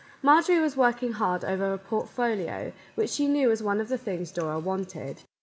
Marjorie 0.23 0.57
was 0.57 0.75
working 0.75 1.11
hard 1.13 1.45
over 1.45 1.71
a 1.71 1.77
portfolio, 1.77 2.73
which 2.95 3.11
she 3.11 3.27
knew 3.27 3.49
was 3.49 3.61
one 3.61 3.79
of 3.79 3.87
the 3.87 3.99
things 3.99 4.31
Dora 4.31 4.57
wanted. 4.57 5.21